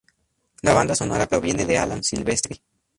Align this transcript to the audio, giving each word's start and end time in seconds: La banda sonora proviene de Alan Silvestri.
La 0.63 0.73
banda 0.73 0.95
sonora 0.95 1.27
proviene 1.27 1.63
de 1.63 1.77
Alan 1.77 2.03
Silvestri. 2.03 2.59